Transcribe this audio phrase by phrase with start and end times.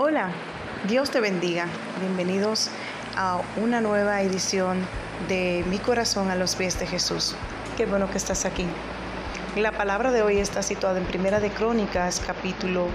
[0.00, 0.30] Hola,
[0.86, 1.66] Dios te bendiga.
[1.98, 2.70] Bienvenidos
[3.16, 4.78] a una nueva edición
[5.26, 7.34] de Mi corazón a los pies de Jesús.
[7.76, 8.64] Qué bueno que estás aquí.
[9.56, 12.86] La palabra de hoy está situada en Primera de Crónicas, capítulo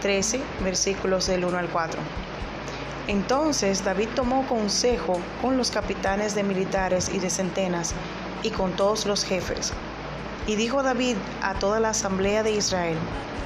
[0.00, 2.00] 13, versículos del 1 al 4.
[3.08, 7.92] Entonces David tomó consejo con los capitanes de militares y de centenas
[8.42, 9.74] y con todos los jefes.
[10.46, 12.96] Y dijo David a toda la asamblea de Israel,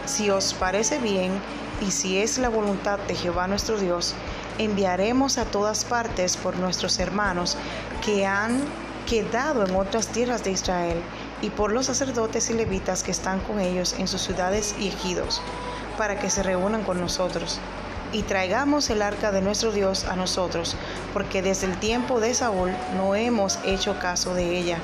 [0.07, 1.33] si os parece bien
[1.81, 4.15] y si es la voluntad de Jehová nuestro Dios,
[4.59, 7.57] enviaremos a todas partes por nuestros hermanos
[8.05, 8.61] que han
[9.09, 11.01] quedado en otras tierras de Israel
[11.43, 15.41] y por los sacerdotes y levitas que están con ellos en sus ciudades y ejidos,
[15.97, 17.59] para que se reúnan con nosotros.
[18.13, 20.77] Y traigamos el arca de nuestro Dios a nosotros,
[21.13, 24.79] porque desde el tiempo de Saúl no hemos hecho caso de ella.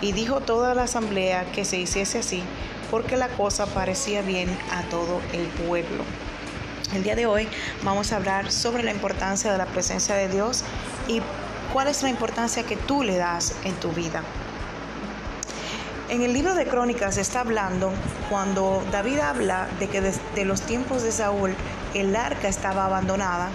[0.00, 2.42] Y dijo toda la asamblea que se hiciese así,
[2.90, 6.04] porque la cosa parecía bien a todo el pueblo.
[6.94, 7.48] El día de hoy
[7.84, 10.64] vamos a hablar sobre la importancia de la presencia de Dios
[11.06, 11.22] y
[11.72, 14.22] cuál es la importancia que tú le das en tu vida.
[16.08, 17.92] En el libro de Crónicas está hablando
[18.28, 21.54] cuando David habla de que desde los tiempos de Saúl
[21.94, 23.50] el arca estaba abandonada.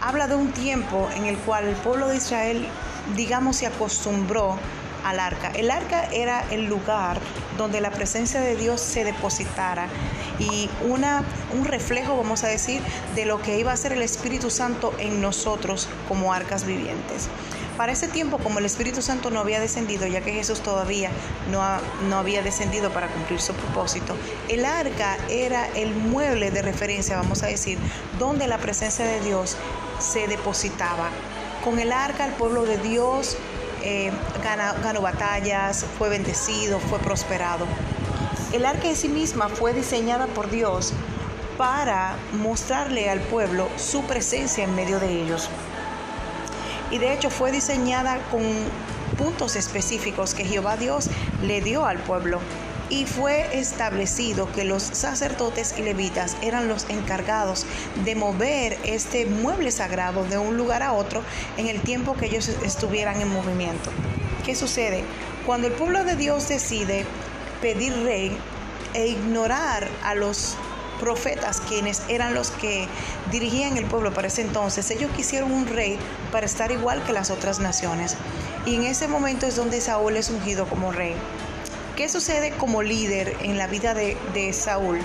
[0.00, 2.66] Habla de un tiempo en el cual el pueblo de Israel,
[3.14, 4.56] digamos, se acostumbró
[5.04, 5.50] al arca.
[5.54, 7.18] El arca era el lugar
[7.56, 9.88] donde la presencia de Dios se depositara
[10.38, 12.80] y una, un reflejo, vamos a decir,
[13.14, 17.28] de lo que iba a ser el Espíritu Santo en nosotros como arcas vivientes.
[17.76, 21.10] Para ese tiempo, como el Espíritu Santo no había descendido, ya que Jesús todavía
[21.52, 21.62] no,
[22.08, 24.16] no había descendido para cumplir su propósito,
[24.48, 27.78] el arca era el mueble de referencia, vamos a decir,
[28.18, 29.56] donde la presencia de Dios
[30.00, 31.10] se depositaba.
[31.64, 33.36] Con el arca el pueblo de Dios
[33.88, 34.12] eh,
[34.82, 37.66] ganó batallas, fue bendecido, fue prosperado.
[38.52, 40.92] El arca en sí misma fue diseñada por Dios
[41.56, 45.48] para mostrarle al pueblo su presencia en medio de ellos.
[46.90, 48.42] Y de hecho fue diseñada con
[49.16, 51.08] puntos específicos que Jehová Dios
[51.42, 52.40] le dio al pueblo
[52.90, 57.66] y fue establecido que los sacerdotes y levitas eran los encargados
[58.04, 61.22] de mover este mueble sagrado de un lugar a otro
[61.56, 63.90] en el tiempo que ellos estuvieran en movimiento.
[64.44, 65.04] ¿Qué sucede?
[65.46, 67.04] Cuando el pueblo de Dios decide
[67.60, 68.36] pedir rey
[68.94, 70.56] e ignorar a los
[70.98, 72.88] profetas, quienes eran los que
[73.30, 75.98] dirigían el pueblo para ese entonces, ellos quisieron un rey
[76.32, 78.16] para estar igual que las otras naciones.
[78.66, 81.14] Y en ese momento es donde Saúl es ungido como rey.
[81.98, 85.00] ¿Qué sucede como líder en la vida de, Saúl?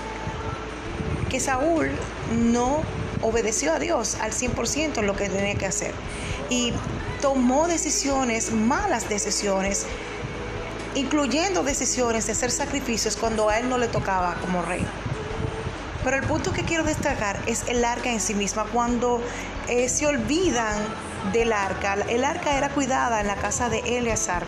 [1.28, 1.90] Que Saúl
[2.38, 2.82] no
[3.20, 5.92] obedeció a Dios al 100% en lo que tenía que hacer
[6.50, 6.72] y
[7.20, 9.86] tomó decisiones, malas decisiones,
[10.94, 14.86] incluyendo decisiones de hacer sacrificios cuando a él no le tocaba como rey.
[16.04, 18.66] Pero el punto que quiero destacar es el arca en sí misma.
[18.72, 19.20] Cuando
[19.66, 20.76] eh, se olvidan
[21.32, 24.44] del arca, el arca era cuidada en la casa de Eleazar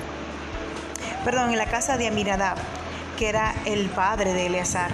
[1.26, 2.56] perdón, en la casa de Aminadab,
[3.18, 4.92] que era el padre de Eleazar.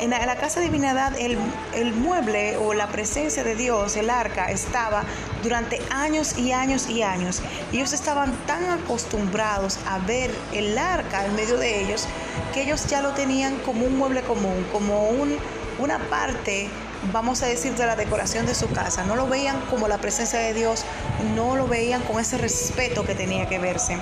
[0.00, 5.04] En la, casa de Aminadab, el, mueble o la presencia de Dios, el arca, estaba
[5.42, 7.42] durante años y años y años.
[7.70, 12.08] Ellos estaban tan acostumbrados a ver el arca en medio de ellos
[12.54, 15.36] que ellos ya lo tenían como un mueble común, como un,
[15.78, 16.70] una parte
[17.12, 19.04] vamos a decir, de la decoración de su casa.
[19.04, 20.86] No lo veían como la presencia de Dios,
[21.34, 23.98] no lo veían con ese respeto que tenía que verse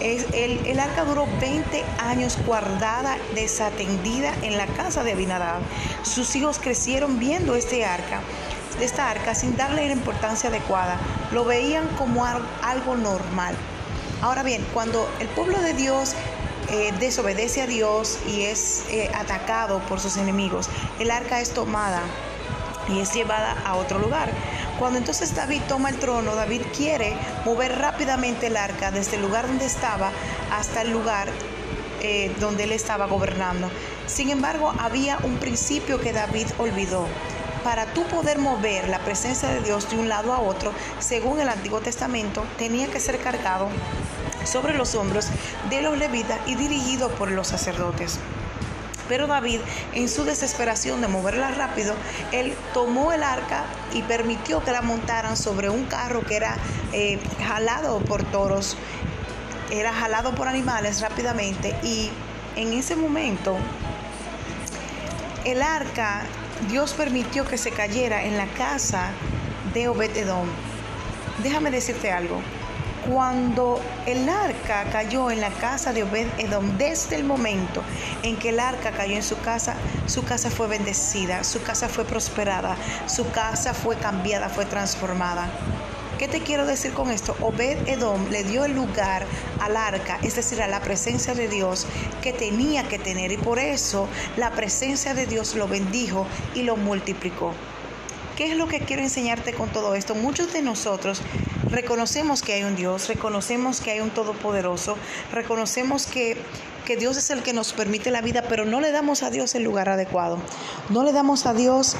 [0.00, 5.60] el, arca duró 20 años guardada, desatendida en la casa de Abinadab.
[6.02, 8.20] Sus hijos crecieron viendo este arca,
[8.80, 10.98] esta arca sin darle la importancia adecuada.
[11.32, 13.54] Lo veían como algo normal.
[14.22, 16.14] Ahora bien, cuando el pueblo de Dios
[16.70, 20.68] eh, desobedece a Dios y es eh, atacado por sus enemigos,
[20.98, 22.02] el arca es tomada
[22.88, 24.30] y es llevada a otro lugar.
[24.78, 29.46] Cuando entonces David toma el trono, David quiere mover rápidamente el arca desde el lugar
[29.46, 30.10] donde estaba
[30.50, 31.28] hasta el lugar
[32.00, 33.70] eh, donde él estaba gobernando.
[34.06, 37.06] Sin embargo, había un principio que David olvidó.
[37.62, 41.48] Para tú poder mover la presencia de Dios de un lado a otro, según el
[41.48, 43.68] Antiguo Testamento, tenía que ser cargado
[44.44, 45.28] sobre los hombros
[45.70, 48.18] de los levitas y dirigido por los sacerdotes.
[49.14, 49.60] Pero David,
[49.92, 51.94] en su desesperación de moverla rápido,
[52.32, 56.56] él tomó el arca y permitió que la montaran sobre un carro que era
[56.92, 58.76] eh, jalado por toros,
[59.70, 62.10] era jalado por animales rápidamente y
[62.56, 63.56] en ese momento
[65.44, 66.22] el arca,
[66.68, 69.10] Dios permitió que se cayera en la casa
[69.74, 70.48] de Obededón.
[71.40, 72.40] Déjame decirte algo.
[73.08, 77.82] Cuando el arca cayó en la casa de Obed Edom, desde el momento
[78.22, 82.04] en que el arca cayó en su casa, su casa fue bendecida, su casa fue
[82.04, 85.48] prosperada, su casa fue cambiada, fue transformada.
[86.18, 87.36] ¿Qué te quiero decir con esto?
[87.40, 89.26] Obed Edom le dio el lugar
[89.60, 91.86] al arca, es decir, a la presencia de Dios
[92.22, 96.76] que tenía que tener y por eso la presencia de Dios lo bendijo y lo
[96.76, 97.52] multiplicó.
[98.36, 100.14] ¿Qué es lo que quiero enseñarte con todo esto?
[100.14, 101.20] Muchos de nosotros
[101.74, 104.96] reconocemos que hay un Dios, reconocemos que hay un Todopoderoso,
[105.32, 106.36] reconocemos que,
[106.84, 109.54] que Dios es el que nos permite la vida, pero no le damos a Dios
[109.54, 110.38] el lugar adecuado.
[110.90, 111.96] No le damos a Dios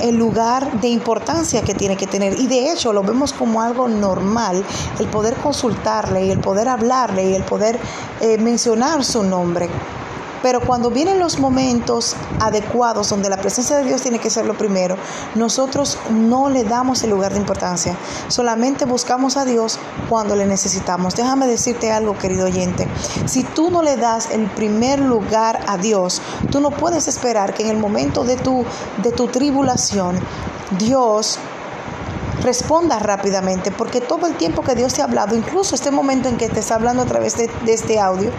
[0.00, 2.38] el lugar de importancia que tiene que tener.
[2.38, 4.64] Y de hecho lo vemos como algo normal,
[4.98, 7.78] el poder consultarle y el poder hablarle y el poder
[8.20, 9.68] eh, mencionar su nombre.
[10.42, 14.54] Pero cuando vienen los momentos adecuados donde la presencia de Dios tiene que ser lo
[14.54, 14.96] primero,
[15.34, 17.96] nosotros no le damos el lugar de importancia.
[18.28, 19.78] Solamente buscamos a Dios
[20.08, 21.16] cuando le necesitamos.
[21.16, 22.86] Déjame decirte algo, querido oyente.
[23.26, 27.62] Si tú no le das el primer lugar a Dios, tú no puedes esperar que
[27.64, 28.64] en el momento de tu,
[29.02, 30.20] de tu tribulación,
[30.78, 31.38] Dios
[32.42, 36.36] responda rápidamente, porque todo el tiempo que Dios te ha hablado, incluso este momento en
[36.36, 38.30] que te está hablando a través de, de este audio,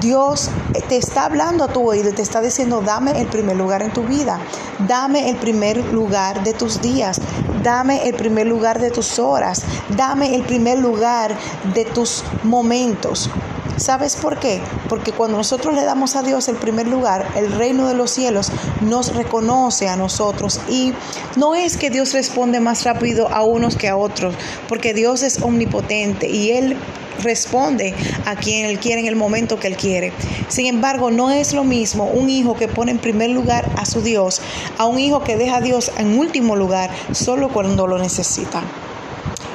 [0.00, 0.50] Dios
[0.88, 4.02] te está hablando a tu oído te está diciendo, dame el primer lugar en tu
[4.02, 4.40] vida,
[4.88, 7.20] dame el primer lugar de tus días,
[7.62, 9.62] dame el primer lugar de tus horas,
[9.96, 11.36] dame el primer lugar
[11.74, 13.30] de tus momentos.
[13.76, 14.60] ¿Sabes por qué?
[14.90, 18.52] Porque cuando nosotros le damos a Dios el primer lugar, el reino de los cielos
[18.82, 20.60] nos reconoce a nosotros.
[20.68, 20.92] Y
[21.36, 24.34] no es que Dios responde más rápido a unos que a otros,
[24.68, 26.76] porque Dios es omnipotente y Él
[27.20, 27.94] responde
[28.26, 30.12] a quien Él quiere en el momento que Él quiere.
[30.48, 34.02] Sin embargo, no es lo mismo un hijo que pone en primer lugar a su
[34.02, 34.40] Dios
[34.78, 38.62] a un hijo que deja a Dios en último lugar solo cuando lo necesita.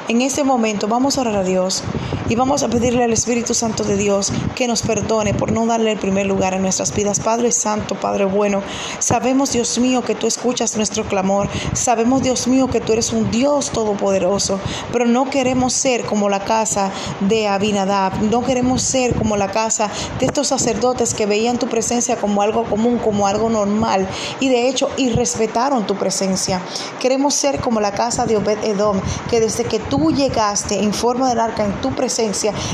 [0.08, 1.82] En este momento vamos a orar a Dios
[2.28, 5.92] y vamos a pedirle al Espíritu Santo de Dios que nos perdone por no darle
[5.92, 7.18] el primer lugar en nuestras vidas.
[7.20, 8.62] Padre Santo, Padre bueno,
[9.00, 13.30] sabemos Dios mío que tú escuchas nuestro clamor, sabemos Dios mío que tú eres un
[13.30, 14.60] Dios todopoderoso,
[14.92, 19.90] pero no queremos ser como la casa de Abinadab, no queremos ser como la casa
[20.20, 24.06] de estos sacerdotes que veían tu presencia como algo común, como algo normal
[24.38, 26.60] y de hecho irrespetaron tu presencia.
[27.00, 30.92] Queremos ser como la casa de Obed Edom, que desde que tú tú llegaste en
[30.92, 32.15] forma del arca, en tu presencia,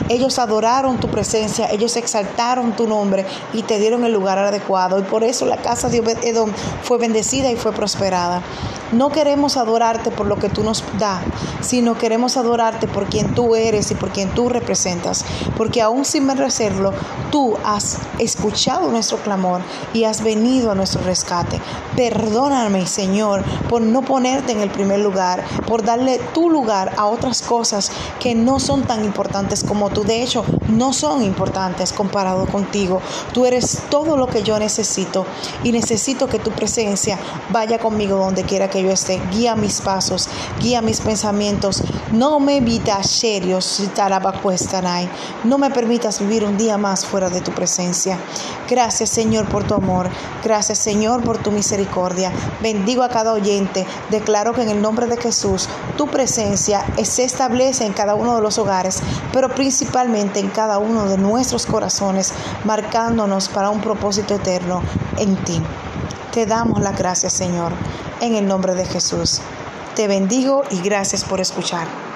[0.09, 4.99] ellos adoraron tu presencia, ellos exaltaron tu nombre y te dieron el lugar adecuado.
[4.99, 6.53] Y por eso la casa de Obed Edom
[6.83, 8.43] fue bendecida y fue prosperada.
[8.93, 11.23] No queremos adorarte por lo que tú nos das,
[11.61, 15.25] sino queremos adorarte por quien tú eres y por quien tú representas.
[15.56, 16.93] Porque aún sin merecerlo,
[17.31, 19.62] tú has escuchado nuestro clamor
[19.94, 21.59] y has venido a nuestro rescate.
[21.97, 27.41] Perdóname, Señor, por no ponerte en el primer lugar, por darle tu lugar a otras
[27.41, 30.05] cosas que no son tan importantes como tú.
[30.05, 33.00] De hecho, no son importantes comparado contigo.
[33.33, 35.25] Tú eres todo lo que yo necesito
[35.65, 37.19] y necesito que tu presencia
[37.50, 38.81] vaya conmigo donde quiera que
[39.32, 40.29] Guía mis pasos,
[40.61, 41.82] guía mis pensamientos.
[42.12, 42.61] No me
[45.44, 48.19] no me permitas vivir un día más fuera de tu presencia.
[48.69, 50.08] Gracias Señor por tu amor.
[50.44, 52.32] Gracias Señor por tu misericordia.
[52.62, 53.87] Bendigo a cada oyente.
[54.11, 58.43] Declaro que en el nombre de Jesús tu presencia se establece en cada uno de
[58.43, 59.02] los hogares,
[59.32, 62.32] pero principalmente en cada uno de nuestros corazones,
[62.64, 64.82] marcándonos para un propósito eterno
[65.19, 65.62] en ti.
[66.32, 67.73] Te damos la gracias, Señor,
[68.23, 69.43] en el nombre de Jesús.
[69.94, 72.12] Te bendigo y gracias por escuchar.